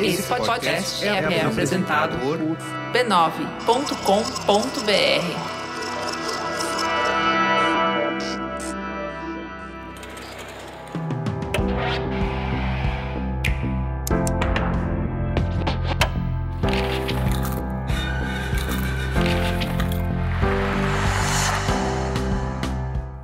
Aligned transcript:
Esse 0.00 0.22
podcast 0.24 1.04
é, 1.04 1.08
é 1.08 1.44
apresentado 1.44 2.18
por 2.18 2.38
b9.com.br. 2.92 3.64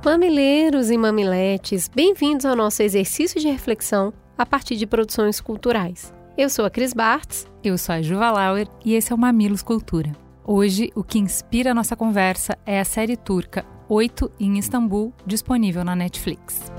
Mamileiros 0.03 0.89
e 0.89 0.97
mamiletes, 0.97 1.87
bem-vindos 1.87 2.45
ao 2.45 2.55
nosso 2.55 2.81
exercício 2.81 3.39
de 3.39 3.47
reflexão 3.49 4.13
a 4.37 4.45
partir 4.45 4.75
de 4.75 4.87
produções 4.87 5.39
culturais. 5.39 6.20
Eu 6.37 6.49
sou 6.49 6.63
a 6.65 6.69
Cris 6.69 6.93
Bartz. 6.93 7.45
Eu 7.61 7.77
sou 7.77 7.93
a 7.93 8.01
Juva 8.01 8.31
Lauer 8.31 8.65
e 8.85 8.95
esse 8.95 9.11
é 9.11 9.15
o 9.15 9.17
Mamilos 9.17 9.61
Cultura. 9.61 10.13
Hoje, 10.45 10.89
o 10.95 11.03
que 11.03 11.19
inspira 11.19 11.71
a 11.71 11.73
nossa 11.73 11.93
conversa 11.95 12.57
é 12.65 12.79
a 12.79 12.85
série 12.85 13.17
turca 13.17 13.65
Oito 13.89 14.31
em 14.39 14.57
Istambul, 14.57 15.13
disponível 15.25 15.83
na 15.83 15.93
Netflix. 15.93 16.71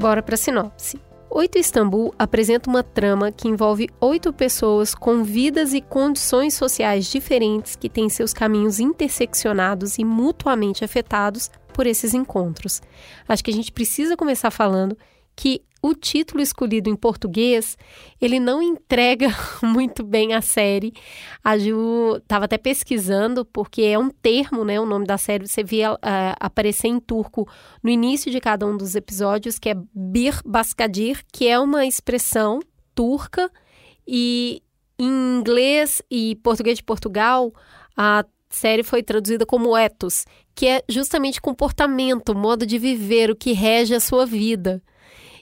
Bora 0.00 0.20
para 0.20 0.34
a 0.34 0.38
sinopse. 0.38 1.00
Oito 1.30 1.58
Istambul 1.58 2.14
apresenta 2.18 2.70
uma 2.70 2.82
trama 2.82 3.30
que 3.30 3.48
envolve 3.48 3.88
oito 4.00 4.32
pessoas 4.32 4.94
com 4.94 5.22
vidas 5.22 5.74
e 5.74 5.80
condições 5.80 6.54
sociais 6.54 7.06
diferentes 7.06 7.76
que 7.76 7.88
têm 7.88 8.08
seus 8.08 8.32
caminhos 8.32 8.80
interseccionados 8.80 9.98
e 9.98 10.04
mutuamente 10.04 10.84
afetados 10.84 11.50
por 11.72 11.86
esses 11.86 12.14
encontros. 12.14 12.80
Acho 13.28 13.44
que 13.44 13.50
a 13.50 13.54
gente 13.54 13.70
precisa 13.70 14.16
começar 14.16 14.50
falando 14.50 14.96
que 15.36 15.62
o 15.80 15.94
título 15.94 16.40
escolhido 16.40 16.90
em 16.90 16.96
português, 16.96 17.76
ele 18.20 18.40
não 18.40 18.60
entrega 18.60 19.28
muito 19.62 20.02
bem 20.02 20.34
a 20.34 20.40
série. 20.40 20.92
A 21.42 21.56
Ju 21.56 22.16
estava 22.16 22.46
até 22.46 22.58
pesquisando, 22.58 23.44
porque 23.44 23.82
é 23.82 23.98
um 23.98 24.10
termo, 24.10 24.64
né? 24.64 24.80
O 24.80 24.86
nome 24.86 25.06
da 25.06 25.16
série, 25.16 25.46
você 25.46 25.62
via 25.62 25.94
uh, 25.94 25.98
aparecer 26.40 26.88
em 26.88 26.98
turco 26.98 27.48
no 27.82 27.90
início 27.90 28.30
de 28.30 28.40
cada 28.40 28.66
um 28.66 28.76
dos 28.76 28.94
episódios, 28.94 29.58
que 29.58 29.70
é 29.70 29.74
Bir 29.94 30.40
Baskadir, 30.44 31.22
que 31.32 31.46
é 31.46 31.58
uma 31.58 31.86
expressão 31.86 32.60
turca, 32.94 33.50
e 34.06 34.62
em 34.98 35.38
inglês 35.38 36.02
e 36.10 36.34
português 36.36 36.78
de 36.78 36.82
Portugal, 36.82 37.52
a 37.96 38.24
série 38.50 38.82
foi 38.82 39.02
traduzida 39.02 39.46
como 39.46 39.76
ethos, 39.76 40.24
que 40.54 40.66
é 40.66 40.82
justamente 40.88 41.40
comportamento, 41.40 42.34
modo 42.34 42.66
de 42.66 42.78
viver, 42.78 43.30
o 43.30 43.36
que 43.36 43.52
rege 43.52 43.94
a 43.94 44.00
sua 44.00 44.26
vida. 44.26 44.82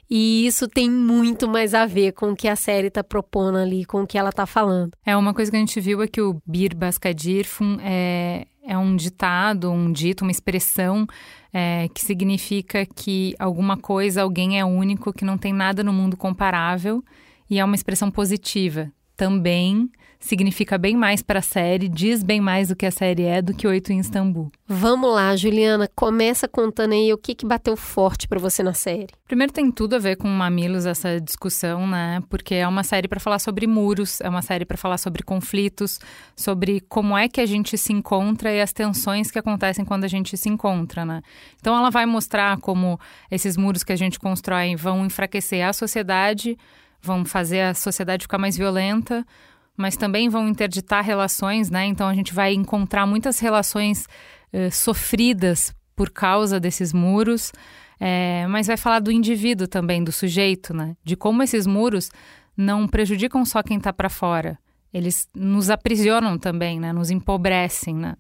E 0.09 0.47
isso 0.47 0.69
tem 0.69 0.91
muito 0.91 1.49
mais 1.49 1.75
a 1.75 1.85
ver 1.85 2.12
com 2.12 2.31
o 2.31 2.37
que 2.37 2.47
a 2.47 2.55
série 2.55 2.89
está 2.89 3.03
propondo 3.03 3.59
ali, 3.59 3.85
com 3.85 4.03
o 4.03 4.07
que 4.07 4.17
ela 4.17 4.31
está 4.31 4.47
falando. 4.47 4.93
É 5.05 5.17
uma 5.17 5.35
coisa 5.35 5.51
que 5.51 5.57
a 5.57 5.61
gente 5.61 5.81
viu 5.81 6.03
é 6.03 6.07
que 6.07 6.21
o 6.21 6.41
Bir 6.47 6.75
Baskadir 6.77 7.47
é, 7.83 8.47
é 8.65 8.79
um 8.79 8.95
ditado, 8.95 9.71
um 9.71 9.91
dito, 9.91 10.23
uma 10.23 10.31
expressão 10.31 11.07
é, 11.53 11.89
que 11.95 12.05
significa 12.05 12.87
que 12.87 13.34
alguma 13.39 13.77
coisa, 13.77 14.23
alguém 14.23 14.61
é 14.61 14.65
único, 14.65 15.12
que 15.12 15.25
não 15.25 15.37
tem 15.37 15.53
nada 15.53 15.83
no 15.83 15.93
mundo 15.93 16.17
comparável, 16.17 17.03
e 17.49 17.59
é 17.59 17.65
uma 17.65 17.75
expressão 17.75 18.11
positiva. 18.11 18.93
Também 19.17 19.91
significa 20.27 20.77
bem 20.77 20.96
mais 20.96 21.22
para 21.22 21.38
a 21.38 21.42
série, 21.42 21.88
diz 21.88 22.22
bem 22.22 22.41
mais 22.41 22.69
do 22.69 22.77
que 22.77 22.84
a 22.84 22.91
série 22.91 23.24
é 23.24 23.41
do 23.41 23.55
que 23.55 23.66
Oito 23.66 23.92
em 23.92 24.00
Istambul. 24.00 24.50
Vamos 24.66 25.14
lá, 25.14 25.34
Juliana, 25.36 25.88
começa 25.94 26.48
contando 26.48 26.92
aí 26.92 27.12
o 27.12 27.19
que, 27.19 27.34
que 27.34 27.46
bateu 27.46 27.77
forte 27.77 28.27
para 28.27 28.38
você 28.38 28.62
na 28.62 28.74
série. 28.74 29.08
Primeiro 29.27 29.52
tem 29.52 29.70
tudo 29.70 29.94
a 29.94 29.98
ver 29.98 30.16
com 30.16 30.28
Mamilos 30.28 30.86
essa 30.86 31.20
discussão, 31.20 31.86
né? 31.86 32.22
Porque 32.28 32.54
é 32.54 32.66
uma 32.66 32.82
série 32.82 33.09
para 33.09 33.20
falar 33.20 33.38
sobre 33.38 33.66
muros, 33.66 34.20
é 34.20 34.28
uma 34.28 34.42
série 34.42 34.65
para 34.65 34.76
falar 34.76 34.98
sobre 34.98 35.22
conflitos, 35.22 36.00
sobre 36.34 36.81
como 36.88 37.16
é 37.16 37.28
que 37.28 37.41
a 37.41 37.47
gente 37.47 37.78
se 37.78 37.92
encontra 37.92 38.53
e 38.53 38.60
as 38.60 38.72
tensões 38.72 39.31
que 39.31 39.38
acontecem 39.38 39.84
quando 39.84 40.04
a 40.04 40.09
gente 40.09 40.36
se 40.36 40.48
encontra, 40.48 41.04
né? 41.04 41.22
Então 41.60 41.76
ela 41.76 41.91
vai 41.91 42.06
mostrar 42.06 42.59
como 42.59 42.98
esses 43.31 43.56
muros 43.56 43.84
que 43.84 43.92
a 43.92 43.97
gente 43.97 44.19
constrói 44.19 44.75
vão 44.75 45.06
enfraquecer 45.06 45.65
a 45.65 45.72
sociedade, 45.72 46.59
vão 47.00 47.25
fazer 47.25 47.60
a 47.60 47.75
sociedade 47.75 48.25
ficar 48.25 48.38
mais 48.38 48.56
violenta, 48.56 49.25
mas 49.76 49.97
também 49.97 50.28
vão 50.28 50.48
interditar 50.48 51.04
relações, 51.04 51.70
né? 51.70 51.87
Então 51.87 52.09
a 52.09 52.14
gente 52.14 52.32
vai 52.32 52.54
encontrar 52.54 53.06
muitas 53.06 53.38
relações 53.38 54.06
eh, 54.53 54.70
sofridas 54.70 55.75
por 55.94 56.10
causa 56.10 56.60
desses 56.60 56.92
muros, 56.92 57.53
é, 57.98 58.47
mas 58.48 58.66
vai 58.66 58.76
falar 58.76 59.00
do 59.00 59.10
indivíduo 59.10 59.66
também, 59.66 60.04
do 60.04 60.12
sujeito, 60.12 60.75
né? 60.75 60.94
De 61.03 61.16
como 61.16 61.42
esses 61.42 61.66
muros 61.66 62.10
não 62.56 62.86
prejudicam 62.86 63.44
só 63.44 63.62
quem 63.62 63.78
está 63.78 63.92
para 63.92 64.09
fora, 64.10 64.59
eles 64.92 65.28
nos 65.34 65.70
aprisionam 65.70 66.38
também, 66.38 66.78
né? 66.78 66.92
Nos 66.92 67.10
empobrecem, 67.10 67.94
né? 67.94 68.15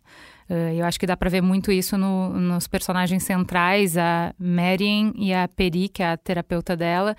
Uh, 0.48 0.78
eu 0.78 0.86
acho 0.86 0.98
que 0.98 1.06
dá 1.06 1.16
para 1.16 1.28
ver 1.28 1.40
muito 1.40 1.72
isso 1.72 1.98
no, 1.98 2.30
nos 2.30 2.68
personagens 2.68 3.22
centrais, 3.24 3.96
a 3.98 4.32
Marion 4.38 5.12
e 5.16 5.34
a 5.34 5.48
Peri, 5.48 5.88
que 5.88 6.02
é 6.02 6.12
a 6.12 6.16
terapeuta 6.16 6.76
dela, 6.76 7.16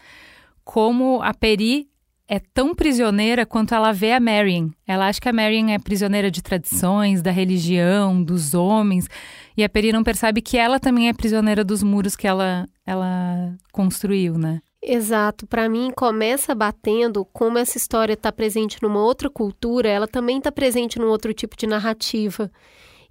como 0.63 1.21
a 1.21 1.33
Peri 1.33 1.89
é 2.27 2.39
tão 2.39 2.75
prisioneira 2.75 3.45
quanto 3.45 3.73
ela 3.73 3.93
vê 3.93 4.11
a 4.11 4.19
Marion. 4.19 4.69
Ela 4.85 5.07
acha 5.07 5.21
que 5.21 5.29
a 5.29 5.33
Marion 5.33 5.69
é 5.69 5.79
prisioneira 5.79 6.29
de 6.29 6.41
tradições, 6.41 7.21
da 7.21 7.31
religião, 7.31 8.21
dos 8.21 8.53
homens, 8.53 9.07
e 9.55 9.63
a 9.63 9.69
Peri 9.69 9.93
não 9.93 10.03
percebe 10.03 10.41
que 10.41 10.57
ela 10.57 10.79
também 10.79 11.07
é 11.07 11.13
prisioneira 11.13 11.63
dos 11.63 11.81
muros 11.81 12.15
que 12.15 12.27
ela, 12.27 12.67
ela 12.85 13.55
construiu, 13.71 14.38
né? 14.38 14.59
Exato. 14.81 15.47
Para 15.47 15.67
mim, 15.67 15.91
começa 15.95 16.53
batendo 16.53 17.25
como 17.25 17.57
essa 17.57 17.77
história 17.77 18.13
está 18.13 18.31
presente 18.31 18.77
numa 18.81 18.99
outra 18.99 19.29
cultura, 19.29 19.89
ela 19.89 20.07
também 20.07 20.38
está 20.38 20.51
presente 20.51 20.99
num 20.99 21.07
outro 21.07 21.33
tipo 21.33 21.57
de 21.57 21.65
narrativa. 21.65 22.51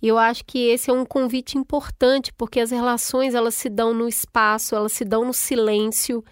E 0.00 0.08
eu 0.08 0.18
acho 0.18 0.44
que 0.44 0.68
esse 0.68 0.90
é 0.90 0.92
um 0.92 1.06
convite 1.06 1.56
importante, 1.56 2.32
porque 2.34 2.60
as 2.60 2.70
relações 2.70 3.34
elas 3.34 3.54
se 3.54 3.68
dão 3.68 3.94
no 3.94 4.06
espaço, 4.06 4.74
elas 4.74 4.92
se 4.92 5.04
dão 5.04 5.24
no 5.24 5.32
silêncio 5.32 6.22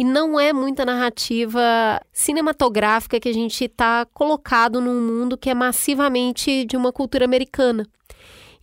e 0.00 0.04
não 0.04 0.40
é 0.40 0.50
muita 0.50 0.86
narrativa 0.86 1.60
cinematográfica 2.10 3.20
que 3.20 3.28
a 3.28 3.34
gente 3.34 3.66
está 3.66 4.06
colocado 4.06 4.80
num 4.80 4.98
mundo 4.98 5.36
que 5.36 5.50
é 5.50 5.54
massivamente 5.54 6.64
de 6.64 6.74
uma 6.74 6.90
cultura 6.90 7.26
americana. 7.26 7.84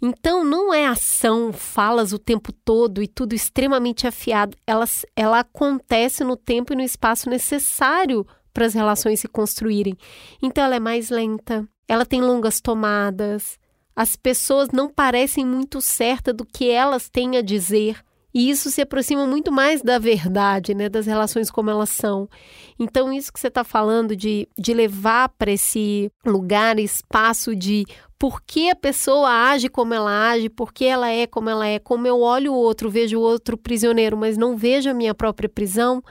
Então, 0.01 0.43
não 0.43 0.73
é 0.73 0.87
ação, 0.87 1.53
falas 1.53 2.11
o 2.11 2.17
tempo 2.17 2.51
todo 2.51 3.03
e 3.03 3.07
tudo 3.07 3.35
extremamente 3.35 4.07
afiado. 4.07 4.57
Ela, 4.65 4.85
ela 5.15 5.41
acontece 5.41 6.23
no 6.23 6.35
tempo 6.35 6.73
e 6.73 6.75
no 6.75 6.81
espaço 6.81 7.29
necessário 7.29 8.25
para 8.51 8.65
as 8.65 8.73
relações 8.73 9.19
se 9.19 9.27
construírem. 9.27 9.95
Então, 10.41 10.63
ela 10.63 10.77
é 10.77 10.79
mais 10.79 11.11
lenta, 11.11 11.69
ela 11.87 12.03
tem 12.03 12.19
longas 12.19 12.59
tomadas, 12.59 13.59
as 13.95 14.15
pessoas 14.15 14.69
não 14.73 14.89
parecem 14.89 15.45
muito 15.45 15.81
certas 15.81 16.33
do 16.33 16.43
que 16.43 16.67
elas 16.67 17.09
têm 17.09 17.37
a 17.37 17.43
dizer. 17.43 18.03
E 18.37 18.51
isso 18.51 18.69
se 18.69 18.81
aproxima 18.81 19.25
muito 19.25 19.51
mais 19.51 19.81
da 19.81 19.97
verdade, 19.97 20.75
né, 20.75 20.87
das 20.89 21.07
relações 21.07 21.49
como 21.49 21.71
elas 21.71 21.89
são. 21.89 22.29
Então, 22.77 23.11
isso 23.11 23.33
que 23.33 23.39
você 23.39 23.47
está 23.47 23.63
falando 23.63 24.15
de, 24.15 24.47
de 24.55 24.75
levar 24.75 25.29
para 25.29 25.51
esse 25.51 26.11
lugar, 26.23 26.77
espaço 26.77 27.55
de 27.55 27.83
por 28.19 28.39
que 28.43 28.69
a 28.69 28.75
pessoa 28.75 29.27
age 29.49 29.69
como 29.69 29.91
ela 29.91 30.29
age, 30.29 30.49
por 30.49 30.71
que 30.71 30.85
ela 30.85 31.09
é 31.09 31.25
como 31.25 31.49
ela 31.49 31.65
é, 31.65 31.79
como 31.79 32.05
eu 32.05 32.21
olho 32.21 32.53
o 32.53 32.55
outro, 32.55 32.91
vejo 32.91 33.17
o 33.17 33.23
outro 33.23 33.57
prisioneiro, 33.57 34.15
mas 34.15 34.37
não 34.37 34.55
vejo 34.55 34.87
a 34.87 34.93
minha 34.93 35.15
própria 35.15 35.49
prisão. 35.49 36.03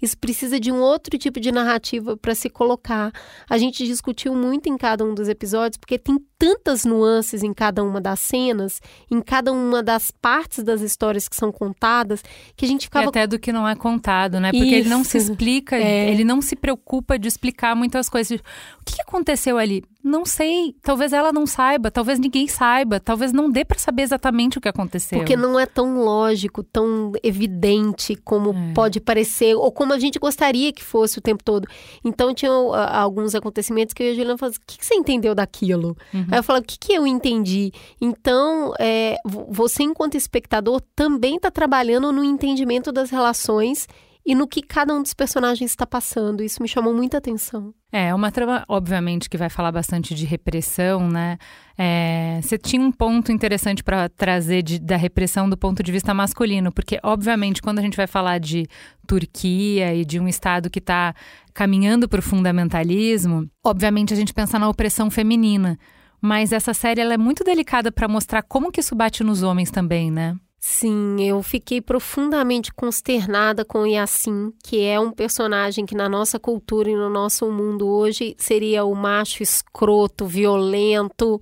Isso 0.00 0.16
precisa 0.16 0.58
de 0.58 0.70
um 0.70 0.80
outro 0.80 1.18
tipo 1.18 1.40
de 1.40 1.50
narrativa 1.50 2.16
para 2.16 2.34
se 2.34 2.48
colocar. 2.48 3.12
A 3.48 3.58
gente 3.58 3.84
discutiu 3.84 4.34
muito 4.34 4.68
em 4.68 4.76
cada 4.76 5.04
um 5.04 5.14
dos 5.14 5.28
episódios, 5.28 5.76
porque 5.76 5.98
tem 5.98 6.18
tantas 6.38 6.84
nuances 6.84 7.42
em 7.42 7.52
cada 7.52 7.82
uma 7.82 8.00
das 8.00 8.20
cenas, 8.20 8.80
em 9.10 9.20
cada 9.20 9.52
uma 9.52 9.82
das 9.82 10.10
partes 10.10 10.62
das 10.62 10.80
histórias 10.80 11.28
que 11.28 11.34
são 11.34 11.50
contadas, 11.50 12.22
que 12.56 12.64
a 12.64 12.68
gente 12.68 12.84
ficava. 12.84 13.06
E 13.06 13.08
até 13.08 13.26
do 13.26 13.38
que 13.38 13.52
não 13.52 13.66
é 13.66 13.74
contado, 13.74 14.38
né? 14.38 14.52
Porque 14.52 14.64
Isso. 14.64 14.74
ele 14.76 14.88
não 14.88 15.02
se 15.02 15.18
explica, 15.18 15.76
é. 15.76 16.10
ele 16.10 16.22
não 16.24 16.40
se 16.40 16.54
preocupa 16.54 17.18
de 17.18 17.26
explicar 17.26 17.74
muitas 17.74 18.08
coisas. 18.08 18.38
O 18.38 18.84
que 18.84 19.02
aconteceu 19.02 19.58
ali? 19.58 19.82
Não 20.08 20.24
sei. 20.24 20.74
Talvez 20.82 21.12
ela 21.12 21.30
não 21.32 21.46
saiba, 21.46 21.90
talvez 21.90 22.18
ninguém 22.18 22.48
saiba, 22.48 22.98
talvez 22.98 23.30
não 23.30 23.50
dê 23.50 23.62
para 23.62 23.78
saber 23.78 24.02
exatamente 24.02 24.56
o 24.56 24.60
que 24.60 24.68
aconteceu. 24.68 25.18
Porque 25.18 25.36
não 25.36 25.60
é 25.60 25.66
tão 25.66 25.98
lógico, 25.98 26.62
tão 26.62 27.12
evidente 27.22 28.16
como 28.16 28.50
é. 28.50 28.72
pode 28.72 29.00
parecer, 29.00 29.54
ou 29.54 29.70
como 29.70 29.92
a 29.92 29.98
gente 29.98 30.18
gostaria 30.18 30.72
que 30.72 30.82
fosse 30.82 31.18
o 31.18 31.20
tempo 31.20 31.44
todo. 31.44 31.68
Então, 32.02 32.32
tinha 32.32 32.50
uh, 32.50 32.72
alguns 32.74 33.34
acontecimentos 33.34 33.92
que 33.92 34.02
eu 34.02 34.06
e 34.06 34.10
a 34.10 34.14
Juliana 34.14 34.38
falavam: 34.38 34.58
o 34.58 34.66
que, 34.66 34.78
que 34.78 34.86
você 34.86 34.94
entendeu 34.94 35.34
daquilo? 35.34 35.96
Uhum. 36.14 36.26
Aí 36.30 36.38
eu 36.38 36.42
falo: 36.42 36.60
o 36.60 36.62
que, 36.62 36.78
que 36.78 36.94
eu 36.94 37.06
entendi? 37.06 37.70
Então, 38.00 38.72
é, 38.78 39.16
você, 39.26 39.82
enquanto 39.82 40.16
espectador, 40.16 40.80
também 40.96 41.36
está 41.36 41.50
trabalhando 41.50 42.10
no 42.10 42.24
entendimento 42.24 42.90
das 42.90 43.10
relações 43.10 43.86
e 44.28 44.34
no 44.34 44.46
que 44.46 44.60
cada 44.60 44.92
um 44.92 45.00
dos 45.00 45.14
personagens 45.14 45.70
está 45.70 45.86
passando. 45.86 46.42
Isso 46.42 46.62
me 46.62 46.68
chamou 46.68 46.92
muita 46.92 47.16
atenção. 47.16 47.72
É, 47.90 48.14
uma 48.14 48.30
trama, 48.30 48.62
obviamente, 48.68 49.26
que 49.26 49.38
vai 49.38 49.48
falar 49.48 49.72
bastante 49.72 50.14
de 50.14 50.26
repressão, 50.26 51.08
né? 51.08 51.38
É, 51.78 52.38
você 52.42 52.58
tinha 52.58 52.82
um 52.82 52.92
ponto 52.92 53.32
interessante 53.32 53.82
para 53.82 54.06
trazer 54.10 54.60
de, 54.62 54.78
da 54.78 54.98
repressão 54.98 55.48
do 55.48 55.56
ponto 55.56 55.82
de 55.82 55.90
vista 55.90 56.12
masculino, 56.12 56.70
porque, 56.70 57.00
obviamente, 57.02 57.62
quando 57.62 57.78
a 57.78 57.82
gente 57.82 57.96
vai 57.96 58.06
falar 58.06 58.36
de 58.36 58.66
Turquia 59.06 59.94
e 59.94 60.04
de 60.04 60.20
um 60.20 60.28
Estado 60.28 60.68
que 60.68 60.78
está 60.78 61.14
caminhando 61.54 62.06
para 62.06 62.20
o 62.20 62.22
fundamentalismo, 62.22 63.48
obviamente 63.64 64.12
a 64.12 64.16
gente 64.16 64.34
pensa 64.34 64.58
na 64.58 64.68
opressão 64.68 65.10
feminina. 65.10 65.78
Mas 66.20 66.52
essa 66.52 66.74
série 66.74 67.00
ela 67.00 67.14
é 67.14 67.18
muito 67.18 67.42
delicada 67.42 67.90
para 67.90 68.06
mostrar 68.06 68.42
como 68.42 68.70
que 68.70 68.80
isso 68.80 68.94
bate 68.94 69.24
nos 69.24 69.42
homens 69.42 69.70
também, 69.70 70.10
né? 70.10 70.36
Sim, 70.60 71.22
eu 71.22 71.40
fiquei 71.42 71.80
profundamente 71.80 72.72
consternada 72.72 73.64
com 73.64 73.86
Yassin, 73.86 74.52
que 74.62 74.80
é 74.80 74.98
um 74.98 75.12
personagem 75.12 75.86
que 75.86 75.94
na 75.94 76.08
nossa 76.08 76.38
cultura 76.38 76.90
e 76.90 76.96
no 76.96 77.08
nosso 77.08 77.50
mundo 77.50 77.86
hoje 77.86 78.34
seria 78.36 78.84
o 78.84 78.94
macho 78.94 79.42
escroto, 79.42 80.26
violento. 80.26 81.40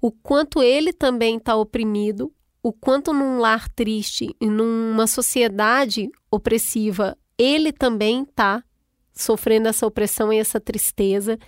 O 0.00 0.10
quanto 0.10 0.62
ele 0.62 0.94
também 0.94 1.36
está 1.36 1.56
oprimido, 1.56 2.32
o 2.62 2.72
quanto 2.72 3.12
num 3.12 3.38
lar 3.38 3.68
triste 3.68 4.34
e 4.40 4.46
numa 4.46 5.06
sociedade 5.06 6.10
opressiva 6.30 7.16
ele 7.38 7.70
também 7.70 8.22
está 8.22 8.64
sofrendo 9.22 9.68
essa 9.68 9.86
opressão 9.86 10.32
e 10.32 10.38
essa 10.38 10.60
tristeza, 10.60 11.38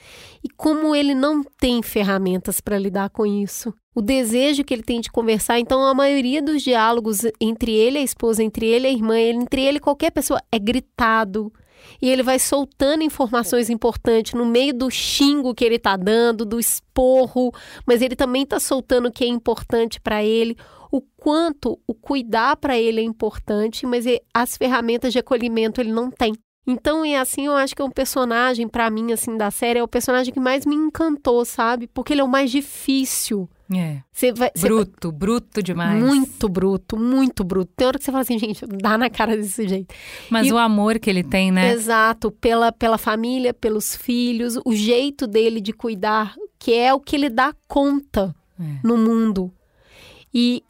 e 0.42 0.48
como 0.48 0.94
ele 0.94 1.14
não 1.14 1.42
tem 1.42 1.82
ferramentas 1.82 2.60
para 2.60 2.78
lidar 2.78 3.10
com 3.10 3.24
isso. 3.24 3.72
O 3.94 4.02
desejo 4.02 4.64
que 4.64 4.74
ele 4.74 4.82
tem 4.82 5.00
de 5.00 5.10
conversar, 5.10 5.58
então 5.58 5.82
a 5.84 5.94
maioria 5.94 6.42
dos 6.42 6.62
diálogos 6.62 7.20
entre 7.40 7.72
ele 7.72 7.98
e 7.98 8.02
a 8.02 8.04
esposa, 8.04 8.42
entre 8.42 8.66
ele 8.66 8.86
e 8.86 8.90
a 8.90 8.92
irmã, 8.92 9.18
entre 9.18 9.62
ele 9.62 9.78
e 9.78 9.80
qualquer 9.80 10.10
pessoa 10.10 10.40
é 10.50 10.58
gritado. 10.58 11.52
E 12.00 12.10
ele 12.10 12.22
vai 12.22 12.38
soltando 12.38 13.02
informações 13.02 13.70
importantes 13.70 14.34
no 14.34 14.44
meio 14.44 14.74
do 14.74 14.90
xingo 14.90 15.54
que 15.54 15.64
ele 15.64 15.76
está 15.76 15.96
dando, 15.96 16.44
do 16.44 16.60
esporro, 16.60 17.52
mas 17.86 18.02
ele 18.02 18.14
também 18.14 18.42
está 18.42 18.60
soltando 18.60 19.08
o 19.08 19.12
que 19.12 19.24
é 19.24 19.28
importante 19.28 19.98
para 20.00 20.22
ele 20.22 20.56
o 20.90 21.00
quanto 21.00 21.80
o 21.86 21.94
cuidar 21.94 22.56
para 22.56 22.78
ele 22.78 23.00
é 23.00 23.04
importante, 23.04 23.86
mas 23.86 24.04
as 24.34 24.56
ferramentas 24.56 25.12
de 25.12 25.18
acolhimento 25.18 25.80
ele 25.80 25.92
não 25.92 26.10
tem. 26.10 26.34
Então, 26.70 27.04
e 27.04 27.16
assim, 27.16 27.46
eu 27.46 27.54
acho 27.54 27.74
que 27.74 27.82
é 27.82 27.84
um 27.84 27.90
personagem, 27.90 28.68
para 28.68 28.88
mim, 28.90 29.12
assim, 29.12 29.36
da 29.36 29.50
série, 29.50 29.80
é 29.80 29.82
o 29.82 29.88
personagem 29.88 30.32
que 30.32 30.38
mais 30.38 30.64
me 30.64 30.76
encantou, 30.76 31.44
sabe? 31.44 31.88
Porque 31.88 32.12
ele 32.12 32.20
é 32.20 32.24
o 32.24 32.28
mais 32.28 32.50
difícil. 32.50 33.48
É. 33.72 34.02
Vai, 34.34 34.50
bruto, 34.58 35.10
vai... 35.10 35.18
bruto 35.18 35.62
demais. 35.62 36.02
Muito 36.02 36.48
bruto, 36.48 36.96
muito 36.96 37.44
bruto. 37.44 37.72
Tem 37.76 37.86
hora 37.86 37.98
que 37.98 38.04
você 38.04 38.10
fala 38.10 38.22
assim, 38.22 38.38
gente, 38.38 38.64
dá 38.66 38.96
na 38.96 39.10
cara 39.10 39.36
desse 39.36 39.66
jeito. 39.66 39.94
Mas 40.28 40.46
e... 40.46 40.52
o 40.52 40.58
amor 40.58 40.98
que 40.98 41.10
ele 41.10 41.22
tem, 41.22 41.50
né? 41.50 41.72
Exato, 41.72 42.30
pela, 42.30 42.72
pela 42.72 42.98
família, 42.98 43.52
pelos 43.52 43.94
filhos, 43.94 44.58
o 44.64 44.72
jeito 44.72 45.26
dele 45.26 45.60
de 45.60 45.72
cuidar, 45.72 46.34
que 46.58 46.72
é 46.72 46.92
o 46.94 47.00
que 47.00 47.16
ele 47.16 47.28
dá 47.28 47.54
conta 47.66 48.34
é. 48.60 48.64
no 48.82 48.96
mundo 48.96 49.52
e 50.32 50.62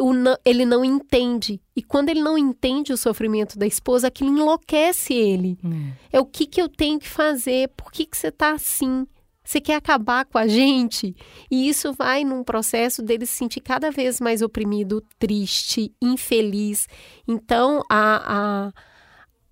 ele 0.44 0.64
não 0.64 0.84
entende. 0.84 1.60
E 1.76 1.82
quando 1.82 2.08
ele 2.08 2.22
não 2.22 2.36
entende 2.36 2.92
o 2.92 2.96
sofrimento 2.96 3.58
da 3.58 3.66
esposa, 3.66 4.08
aquilo 4.08 4.30
enlouquece 4.30 5.14
ele. 5.14 5.58
É, 6.12 6.18
é 6.18 6.20
o 6.20 6.26
que, 6.26 6.46
que 6.46 6.60
eu 6.60 6.68
tenho 6.68 6.98
que 6.98 7.08
fazer? 7.08 7.68
Por 7.76 7.92
que, 7.92 8.06
que 8.06 8.16
você 8.16 8.28
está 8.28 8.52
assim? 8.52 9.06
Você 9.44 9.60
quer 9.60 9.74
acabar 9.74 10.24
com 10.26 10.38
a 10.38 10.46
gente? 10.46 11.14
E 11.50 11.68
isso 11.68 11.92
vai 11.92 12.24
num 12.24 12.44
processo 12.44 13.02
dele 13.02 13.26
se 13.26 13.32
sentir 13.32 13.60
cada 13.60 13.90
vez 13.90 14.20
mais 14.20 14.42
oprimido, 14.42 15.02
triste, 15.18 15.92
infeliz. 16.00 16.86
Então, 17.26 17.82
a, 17.90 18.68
a 18.68 18.72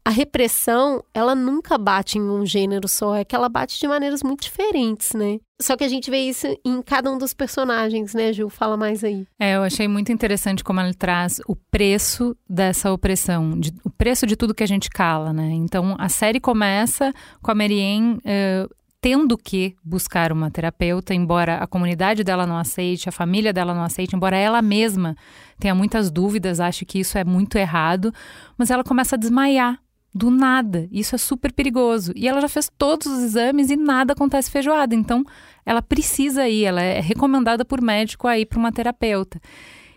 a 0.08 0.10
repressão, 0.10 1.04
ela 1.12 1.34
nunca 1.34 1.76
bate 1.76 2.16
em 2.16 2.22
um 2.22 2.46
gênero 2.46 2.88
só, 2.88 3.14
é 3.14 3.26
que 3.26 3.36
ela 3.36 3.46
bate 3.46 3.78
de 3.78 3.86
maneiras 3.86 4.22
muito 4.22 4.40
diferentes, 4.40 5.12
né? 5.12 5.38
Só 5.60 5.76
que 5.76 5.84
a 5.84 5.88
gente 5.88 6.10
vê 6.10 6.20
isso 6.20 6.46
em 6.64 6.80
cada 6.80 7.12
um 7.12 7.18
dos 7.18 7.34
personagens, 7.34 8.14
né, 8.14 8.32
Gil? 8.32 8.48
Fala 8.48 8.74
mais 8.74 9.04
aí. 9.04 9.26
É, 9.38 9.56
eu 9.56 9.62
achei 9.62 9.86
muito 9.86 10.10
interessante 10.10 10.64
como 10.64 10.80
ele 10.80 10.94
traz 10.94 11.42
o 11.46 11.54
preço 11.54 12.34
dessa 12.48 12.90
opressão, 12.90 13.60
de, 13.60 13.70
o 13.84 13.90
preço 13.90 14.26
de 14.26 14.34
tudo 14.34 14.54
que 14.54 14.62
a 14.62 14.66
gente 14.66 14.88
cala, 14.88 15.30
né? 15.30 15.50
Então, 15.52 15.94
a 15.98 16.08
série 16.08 16.40
começa 16.40 17.12
com 17.42 17.50
a 17.50 17.54
Marianne 17.54 18.14
uh, 18.14 18.74
tendo 19.02 19.36
que 19.36 19.76
buscar 19.84 20.32
uma 20.32 20.50
terapeuta, 20.50 21.12
embora 21.12 21.58
a 21.58 21.66
comunidade 21.66 22.24
dela 22.24 22.46
não 22.46 22.56
aceite, 22.56 23.10
a 23.10 23.12
família 23.12 23.52
dela 23.52 23.74
não 23.74 23.82
aceite, 23.82 24.16
embora 24.16 24.38
ela 24.38 24.62
mesma 24.62 25.14
tenha 25.60 25.74
muitas 25.74 26.10
dúvidas, 26.10 26.60
ache 26.60 26.86
que 26.86 26.98
isso 26.98 27.18
é 27.18 27.24
muito 27.24 27.58
errado, 27.58 28.10
mas 28.56 28.70
ela 28.70 28.82
começa 28.82 29.14
a 29.14 29.18
desmaiar 29.18 29.78
do 30.14 30.30
nada. 30.30 30.88
Isso 30.90 31.14
é 31.14 31.18
super 31.18 31.52
perigoso. 31.52 32.12
E 32.16 32.26
ela 32.26 32.40
já 32.40 32.48
fez 32.48 32.70
todos 32.76 33.06
os 33.06 33.22
exames 33.22 33.70
e 33.70 33.76
nada 33.76 34.12
acontece 34.12 34.50
feijoada. 34.50 34.94
Então, 34.94 35.24
ela 35.64 35.82
precisa 35.82 36.48
ir, 36.48 36.64
ela 36.64 36.82
é 36.82 37.00
recomendada 37.00 37.64
por 37.64 37.80
médico 37.80 38.26
a 38.26 38.38
ir 38.38 38.46
para 38.46 38.58
uma 38.58 38.72
terapeuta. 38.72 39.40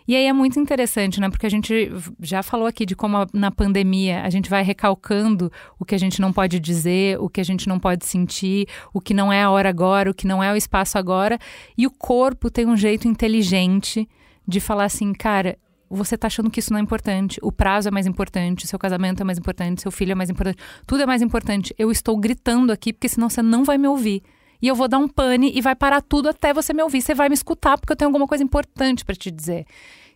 E 0.07 0.15
aí 0.15 0.25
é 0.25 0.33
muito 0.33 0.59
interessante, 0.59 1.21
né? 1.21 1.29
Porque 1.29 1.45
a 1.45 1.49
gente 1.49 1.89
já 2.19 2.43
falou 2.43 2.67
aqui 2.67 2.85
de 2.85 2.95
como 2.95 3.25
na 3.33 3.51
pandemia 3.51 4.23
a 4.23 4.29
gente 4.29 4.49
vai 4.49 4.63
recalcando 4.63 5.51
o 5.79 5.85
que 5.85 5.95
a 5.95 5.97
gente 5.97 6.19
não 6.19 6.33
pode 6.33 6.59
dizer, 6.59 7.19
o 7.19 7.29
que 7.29 7.39
a 7.39 7.45
gente 7.45 7.67
não 7.67 7.79
pode 7.79 8.05
sentir, 8.05 8.67
o 8.93 8.99
que 8.99 9.13
não 9.13 9.31
é 9.31 9.43
a 9.43 9.49
hora 9.49 9.69
agora, 9.69 10.11
o 10.11 10.13
que 10.13 10.27
não 10.27 10.43
é 10.43 10.51
o 10.51 10.57
espaço 10.57 10.97
agora. 10.97 11.39
E 11.77 11.85
o 11.87 11.91
corpo 11.91 12.49
tem 12.49 12.65
um 12.65 12.75
jeito 12.75 13.07
inteligente 13.07 14.07
de 14.45 14.59
falar 14.59 14.85
assim, 14.85 15.13
cara, 15.13 15.57
você 15.91 16.17
tá 16.17 16.27
achando 16.27 16.49
que 16.49 16.59
isso 16.59 16.71
não 16.71 16.79
é 16.79 16.81
importante, 16.81 17.39
o 17.43 17.51
prazo 17.51 17.89
é 17.89 17.91
mais 17.91 18.07
importante, 18.07 18.65
seu 18.65 18.79
casamento 18.79 19.21
é 19.21 19.23
mais 19.23 19.38
importante, 19.38 19.81
seu 19.81 19.91
filho 19.91 20.13
é 20.13 20.15
mais 20.15 20.29
importante, 20.29 20.57
tudo 20.88 21.03
é 21.03 21.05
mais 21.05 21.21
importante. 21.21 21.75
Eu 21.77 21.91
estou 21.91 22.17
gritando 22.17 22.71
aqui 22.71 22.93
porque 22.93 23.09
senão 23.09 23.29
você 23.29 23.41
não 23.41 23.63
vai 23.63 23.77
me 23.77 23.88
ouvir. 23.88 24.23
E 24.61 24.67
eu 24.67 24.75
vou 24.75 24.88
dar 24.88 24.99
um 24.99 25.07
pane 25.07 25.51
e 25.53 25.59
vai 25.59 25.75
parar 25.75 26.01
tudo 26.01 26.29
até 26.29 26.53
você 26.53 26.71
me 26.73 26.83
ouvir. 26.83 27.01
Você 27.01 27.15
vai 27.15 27.27
me 27.29 27.33
escutar 27.33 27.77
porque 27.77 27.91
eu 27.93 27.97
tenho 27.97 28.09
alguma 28.09 28.27
coisa 28.27 28.43
importante 28.43 29.03
para 29.03 29.15
te 29.15 29.31
dizer. 29.31 29.65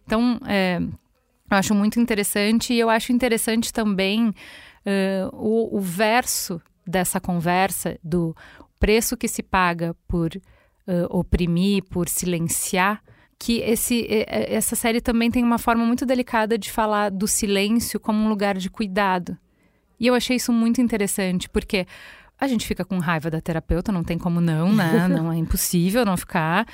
Então, 0.05 0.39
é, 0.45 0.77
eu 0.79 1.57
acho 1.57 1.73
muito 1.73 1.99
interessante 1.99 2.73
e 2.73 2.79
eu 2.79 2.89
acho 2.89 3.11
interessante 3.11 3.73
também 3.73 4.29
uh, 4.29 4.33
o, 5.33 5.77
o 5.77 5.79
verso 5.81 6.61
dessa 6.85 7.19
conversa 7.19 7.99
do 8.03 8.35
preço 8.79 9.17
que 9.17 9.27
se 9.27 9.41
paga 9.41 9.95
por 10.07 10.29
uh, 10.35 11.07
oprimir, 11.09 11.83
por 11.85 12.07
silenciar 12.07 13.01
que 13.37 13.59
esse, 13.59 14.07
essa 14.27 14.75
série 14.75 15.01
também 15.01 15.29
tem 15.29 15.43
uma 15.43 15.57
forma 15.57 15.85
muito 15.85 16.05
delicada 16.05 16.57
de 16.57 16.71
falar 16.71 17.09
do 17.09 17.27
silêncio 17.27 17.99
como 17.99 18.23
um 18.23 18.29
lugar 18.29 18.57
de 18.57 18.69
cuidado. 18.69 19.37
E 19.99 20.07
eu 20.07 20.15
achei 20.15 20.37
isso 20.37 20.51
muito 20.51 20.81
interessante, 20.81 21.49
porque 21.49 21.85
a 22.39 22.47
gente 22.47 22.65
fica 22.65 22.83
com 22.83 22.97
raiva 22.99 23.29
da 23.29 23.39
terapeuta, 23.39 23.91
não 23.91 24.03
tem 24.03 24.17
como 24.17 24.41
não, 24.41 24.73
né? 24.73 25.07
Não 25.07 25.31
é 25.31 25.37
impossível 25.37 26.05
não 26.05 26.17
ficar. 26.17 26.67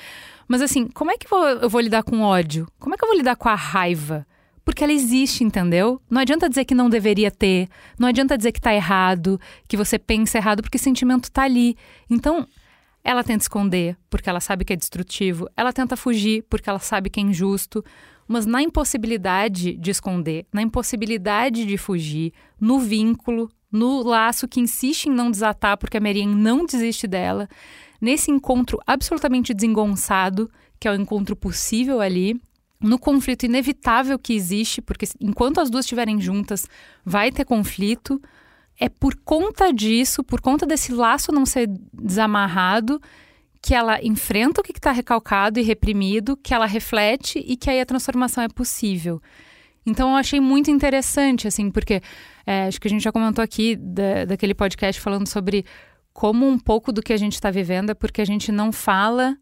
Mas 0.48 0.62
assim, 0.62 0.88
como 0.88 1.12
é 1.12 1.18
que 1.18 1.28
eu 1.32 1.70
vou 1.70 1.82
lidar 1.82 2.04
com 2.04 2.22
ódio? 2.22 2.68
Como 2.80 2.94
é 2.94 2.98
que 2.98 3.04
eu 3.04 3.08
vou 3.08 3.18
lidar 3.18 3.36
com 3.36 3.48
a 3.48 3.56
raiva? 3.56 4.26
Porque 4.66 4.84
ela 4.84 4.94
existe, 4.94 5.44
entendeu? 5.44 6.02
Não 6.10 6.22
adianta 6.22 6.50
dizer 6.50 6.66
que 6.66 6.76
não 6.76 6.90
deveria 6.90 7.32
ter, 7.32 7.68
não 7.98 8.08
adianta 8.08 8.38
dizer 8.38 8.52
que 8.52 8.62
tá 8.62 8.74
errado, 8.74 9.40
que 9.68 9.78
você 9.78 9.98
pensa 9.98 10.38
errado, 10.38 10.62
porque 10.62 10.78
o 10.78 10.80
sentimento 10.80 11.32
tá 11.32 11.44
ali. 11.44 11.76
Então, 12.10 12.48
ela 13.04 13.24
tenta 13.24 13.44
esconder 13.44 13.98
porque 14.10 14.30
ela 14.30 14.40
sabe 14.40 14.66
que 14.66 14.74
é 14.74 14.76
destrutivo, 14.76 15.50
ela 15.56 15.74
tenta 15.74 15.98
fugir 15.98 16.44
porque 16.50 16.70
ela 16.70 16.80
sabe 16.80 17.10
que 17.10 17.20
é 17.20 17.24
injusto, 17.24 17.84
mas 18.28 18.46
na 18.46 18.62
impossibilidade 18.62 19.74
de 19.74 19.92
esconder, 19.92 20.46
na 20.54 20.62
impossibilidade 20.62 21.66
de 21.66 21.78
fugir, 21.78 22.34
no 22.60 22.80
vínculo, 22.80 23.50
no 23.72 24.04
laço 24.04 24.48
que 24.48 24.60
insiste 24.60 25.06
em 25.08 25.12
não 25.12 25.32
desatar 25.32 25.78
porque 25.78 25.98
a 25.98 26.02
Marianne 26.02 26.36
não 26.36 26.66
desiste 26.66 27.08
dela, 27.08 27.48
nesse 28.00 28.32
encontro 28.32 28.80
absolutamente 28.86 29.54
desengonçado, 29.54 30.50
que 30.80 30.88
é 30.88 30.92
o 30.92 30.96
encontro 30.96 31.36
possível 31.36 32.02
ali, 32.02 32.40
no 32.80 32.98
conflito 32.98 33.46
inevitável 33.46 34.18
que 34.18 34.34
existe, 34.34 34.82
porque 34.82 35.08
enquanto 35.20 35.62
as 35.62 35.70
duas 35.70 35.86
estiverem 35.86 36.20
juntas, 36.20 36.68
vai 37.06 37.32
ter 37.32 37.46
conflito 37.46 38.20
é 38.80 38.90
por 38.90 39.16
conta 39.24 39.72
disso, 39.72 40.24
por 40.24 40.42
conta 40.42 40.66
desse 40.66 40.92
laço 40.92 41.32
não 41.32 41.46
ser 41.46 41.68
desamarrado, 41.94 43.02
que 43.62 43.76
ela 43.76 44.04
enfrenta 44.04 44.62
o 44.62 44.64
que 44.64 44.72
está 44.72 44.92
recalcado 44.92 45.60
e 45.60 45.64
reprimido, 45.64 46.36
que 46.36 46.54
ela 46.54 46.66
reflete 46.66 47.38
e 47.46 47.56
que 47.56 47.70
aí 47.70 47.80
a 47.80 47.86
transformação 47.86 48.44
é 48.44 48.48
possível. 48.48 49.22
Então 49.86 50.12
eu 50.12 50.16
achei 50.16 50.40
muito 50.40 50.72
interessante, 50.72 51.48
assim, 51.48 51.70
porque 51.70 52.02
é, 52.46 52.68
acho 52.68 52.82
que 52.82 52.88
a 52.88 52.90
gente 52.90 53.04
já 53.04 53.12
comentou 53.12 53.44
aqui 53.44 53.76
da, 53.76 54.26
daquele 54.26 54.54
podcast 54.54 55.00
falando 55.00 55.28
sobre 55.28 55.66
como 56.14 56.48
um 56.48 56.58
pouco 56.58 56.92
do 56.92 57.02
que 57.02 57.14
a 57.14 57.18
gente 57.18 57.34
está 57.34 57.50
vivendo 57.52 57.92
é 57.92 57.94
porque 57.94 58.22
a 58.22 58.26
gente 58.26 58.52
não 58.52 58.72
fala 58.72 59.38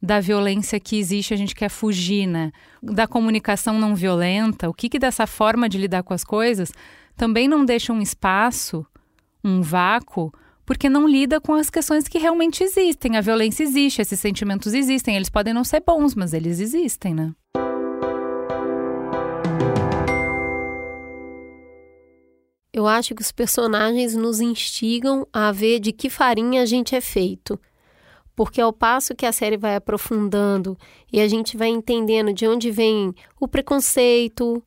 da 0.00 0.20
violência 0.20 0.78
que 0.78 0.98
existe, 0.98 1.34
a 1.34 1.36
gente 1.36 1.54
quer 1.54 1.68
fugir, 1.68 2.26
né? 2.26 2.52
Da 2.82 3.06
comunicação 3.06 3.78
não 3.78 3.94
violenta, 3.94 4.68
o 4.68 4.74
que, 4.74 4.88
que 4.88 4.98
dessa 4.98 5.26
forma 5.26 5.68
de 5.68 5.76
lidar 5.76 6.02
com 6.04 6.14
as 6.14 6.22
coisas 6.22 6.72
também 7.18 7.48
não 7.48 7.64
deixa 7.64 7.92
um 7.92 8.00
espaço, 8.00 8.86
um 9.44 9.60
vácuo, 9.60 10.32
porque 10.64 10.88
não 10.88 11.06
lida 11.06 11.40
com 11.40 11.52
as 11.52 11.68
questões 11.68 12.06
que 12.06 12.16
realmente 12.16 12.62
existem. 12.62 13.16
A 13.16 13.20
violência 13.20 13.64
existe, 13.64 14.00
esses 14.00 14.20
sentimentos 14.20 14.72
existem, 14.72 15.16
eles 15.16 15.28
podem 15.28 15.52
não 15.52 15.64
ser 15.64 15.82
bons, 15.84 16.14
mas 16.14 16.32
eles 16.32 16.60
existem, 16.60 17.12
né? 17.12 17.34
Eu 22.72 22.86
acho 22.86 23.16
que 23.16 23.22
os 23.22 23.32
personagens 23.32 24.14
nos 24.14 24.38
instigam 24.40 25.26
a 25.32 25.50
ver 25.50 25.80
de 25.80 25.90
que 25.90 26.08
farinha 26.08 26.62
a 26.62 26.66
gente 26.66 26.94
é 26.94 27.00
feito. 27.00 27.58
Porque 28.36 28.60
ao 28.60 28.72
passo 28.72 29.16
que 29.16 29.26
a 29.26 29.32
série 29.32 29.56
vai 29.56 29.74
aprofundando 29.74 30.78
e 31.12 31.20
a 31.20 31.26
gente 31.26 31.56
vai 31.56 31.68
entendendo 31.68 32.32
de 32.32 32.46
onde 32.46 32.70
vem 32.70 33.12
o 33.40 33.48
preconceito, 33.48 34.62